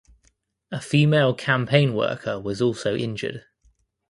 A 0.71 0.81
female 0.81 1.35
campaign 1.35 1.93
worker 1.93 2.39
was 2.39 2.59
also 2.59 2.95
injured. 2.95 3.43